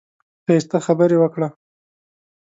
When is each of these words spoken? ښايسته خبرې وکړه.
ښايسته 0.45 0.77
خبرې 0.85 1.17
وکړه. 1.19 1.47